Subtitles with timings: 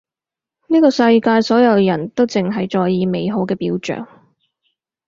[0.65, 4.07] 呢個世界所有人都淨係在意美好嘅表象